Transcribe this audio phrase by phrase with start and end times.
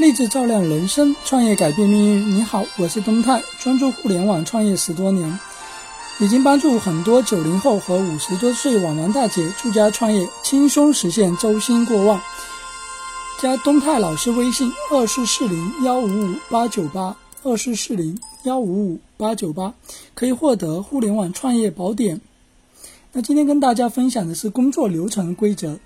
[0.00, 2.34] 励志照亮人生，创业改变命运。
[2.34, 5.38] 你好，我是东泰，专注互联网创业十多年，
[6.18, 12.18] 已经帮助很多九零后和五十多岁网王大姐住家创业，轻松实现周薪过万。
[13.42, 19.74] 加东泰老师微信：二四四零幺五五八九八，二四四零幺五五八九八，
[20.14, 22.22] 可以获得互联网创业宝典。
[23.12, 25.78] 那今天跟大家分享的是工作流程规则。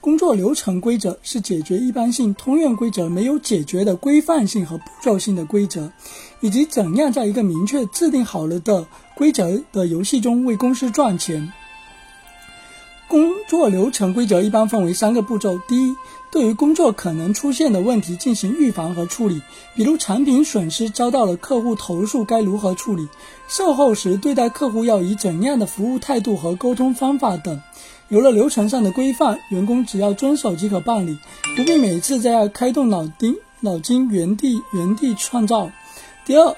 [0.00, 5.90] 工作流程规则是解决一般性通用规则没有解决的规范性和步骤性的规则，
[6.40, 11.52] 以及怎样在一个明确制定好了的规则的游戏中为公司赚钱。
[13.08, 15.96] 工作流程规则一般分为三个步骤：第一，
[16.30, 19.42] 对于工作可能出现的问题进行预防和处理，
[19.74, 23.08] 比如产品损失遭到了客户投诉该如何处理，
[23.48, 27.60] 售后时对待客户要以怎样的服务态度和沟通方法等。
[28.08, 31.18] 有了流程上的规范，员工只要遵守即可办理，
[31.54, 35.70] 不必每次都要开动脑筋，脑筋原地原地创造。
[36.24, 36.56] 第二，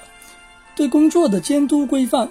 [0.77, 2.29] 对工作的监督规范，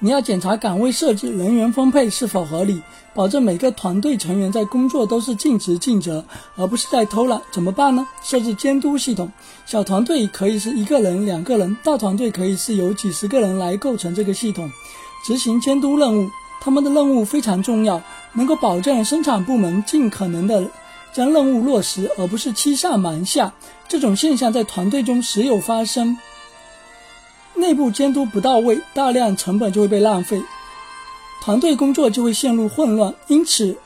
[0.00, 2.82] 你要检查岗位设置、人员分配是否合理，
[3.14, 6.24] 保证每个团队成员在工作都是尽职尽责，
[6.56, 7.40] 而不是在偷懒。
[7.52, 8.08] 怎么办呢？
[8.24, 9.30] 设置监督系统，
[9.66, 14.68] 小团队可以是一个人、两个人，大团队可以是由几十个人来构成这个系统，
[15.24, 16.28] 执行监督任务。
[16.66, 20.68] 他们的任务非常重要，能够保证生产部门尽可能的
[21.12, 23.52] 将任务落实，而不是欺上瞒下。
[23.86, 26.18] 这种现象在团队中时有发生。
[27.54, 30.42] 内部监督不到位，大量成本就会被浪费，
[31.40, 33.14] 团队工作就会陷入混乱。
[33.28, 33.78] 因此，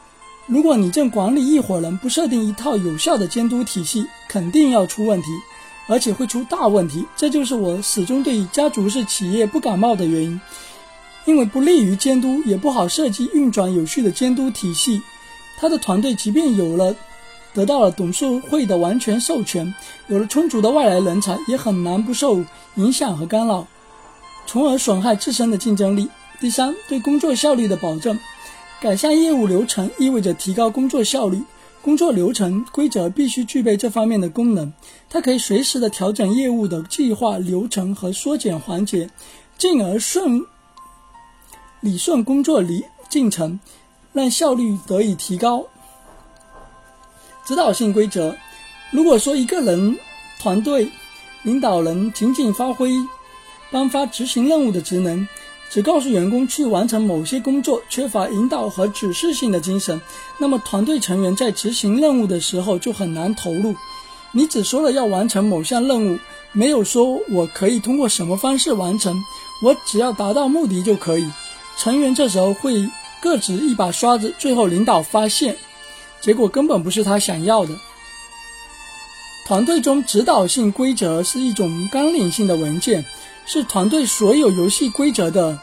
[0.47, 5.29] 如果你正管理一伙人，不设定一套有效的监督体系，肯定要出问题，
[5.87, 7.05] 而且会出大问题。
[7.15, 10.41] 这就是我始终对家族式企业不感冒的原因。
[11.27, 15.01] 因为不利于监督，也不好设计运转有序的监督体系。
[15.59, 16.95] 他的团队即便有了
[17.53, 19.75] 得到了董事会的完全授权，
[20.09, 22.43] 有了充足的外来人才，也很难不受
[22.77, 23.67] 影响和干扰，
[24.47, 26.09] 从而损害自身的竞争力。
[26.41, 28.19] 第三，对工作效率的保证，
[28.81, 31.43] 改善业务流程意味着提高工作效率。
[31.83, 34.73] 工作流程规则必须具备这方面的功能，
[35.09, 39.09] 它可以随时的调整业务的计划流程和缩减环节，
[39.59, 40.45] 进而顺。
[41.81, 43.59] 理顺工作理进程，
[44.13, 45.65] 让效率得以提高。
[47.47, 48.37] 指导性规则：
[48.91, 49.99] 如果说一个人
[50.41, 50.91] 团队
[51.43, 52.91] 领导人仅仅发挥
[53.71, 55.27] 颁发执行任务的职能，
[55.71, 60.01] 只告诉员工去完成某些工作，缺乏引导和指示性的精神，
[60.39, 63.75] 那么团队成员在执行任务的时候就很难投入。
[64.33, 66.19] 你只说了要完成某项任务，
[66.53, 69.17] 没有说我可以通过什么方式完成，
[69.63, 71.29] 我只要达到目的就可以。
[71.77, 72.89] 成员这时候会
[73.21, 75.57] 各执一把刷子，最后领导发现，
[76.21, 77.75] 结果根本不是他想要的。
[79.47, 83.05] 团队中指导性规则是一种纲领性的文件，
[83.47, 85.59] 是团队所有游戏规则的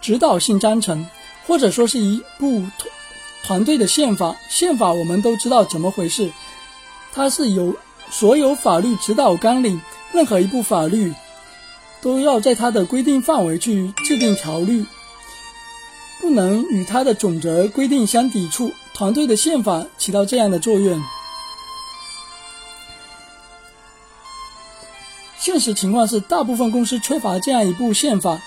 [0.00, 1.06] 指导性章程，
[1.46, 2.90] 或者说是一部团
[3.44, 4.34] 团队的宪法。
[4.48, 6.30] 宪法我们都知道怎么回事，
[7.12, 7.76] 它是由
[8.10, 9.80] 所有法律指导纲领，
[10.12, 11.12] 任何一部法律。
[12.02, 14.84] 都要在它的规定范围去制定条律，
[16.20, 18.72] 不能与它的总则规定相抵触。
[18.92, 21.00] 团队的宪法起到这样的作用。
[25.38, 28.38] 现实情况是，大部分公司缺乏这样一部宪法，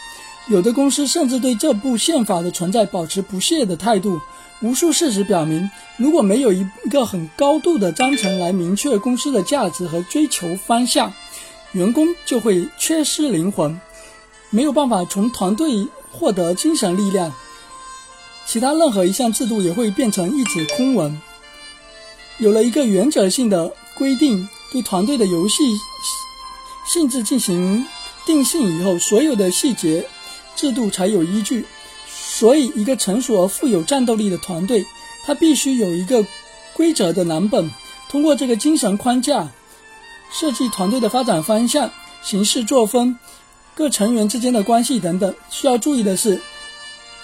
[0.48, 4.22] 有的公司甚至对这部宪法的存在保持不屑的态度。
[4.62, 11.12] 无数事实表明，如果没有一个很高度的章程来明确公司的价值和追求方向。
[11.76, 13.82] 员工就会缺失灵魂，
[14.50, 17.34] 没有办法从团队获得精神力量。
[18.48, 21.22] 其他任何一项制度也会变成一纸空文。
[22.38, 25.64] 有了一个原则性的规定，对团队的游戏
[26.88, 27.86] 性质进行
[28.26, 30.08] 定性以后，所有的细节
[30.56, 31.66] 制度才有依据。
[32.08, 34.86] 所以，一个成熟而富有战斗力的团队，
[35.26, 36.26] 它必须有一个
[36.74, 37.70] 规则的蓝本。
[38.08, 39.50] 通过这个精神框架。
[40.38, 41.90] 设计团队的发展方向、
[42.22, 43.18] 行事作风、
[43.74, 45.34] 各成员之间的关系等等。
[45.50, 46.42] 需要注意的是，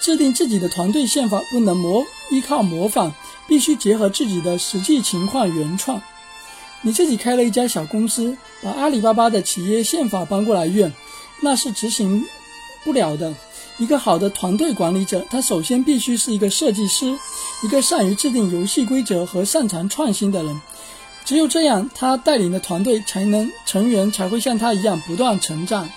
[0.00, 3.12] 制定自己的团队宪法不能模依靠模仿，
[3.46, 6.00] 必须结合自己的实际情况原创。
[6.80, 10.90] 你自己开了一家小公司，把阿里巴巴的企业宪法搬过来用，
[11.42, 12.24] 那是执行
[12.82, 13.34] 不了的。
[13.76, 17.18] 一个好的团队管理者，他首先必须是一个设计师，
[17.62, 20.60] 一个善于制定游戏规则和擅长创新的人。
[21.24, 25.88] 只有这样，他带领的团队才能成员才会像他一样不断成长。